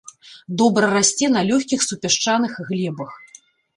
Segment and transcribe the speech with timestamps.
[0.61, 3.11] Добра расце на лёгкіх супясчаных глебах.